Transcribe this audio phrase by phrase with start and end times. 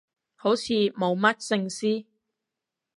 [0.33, 2.07] 好似冇乜聖詩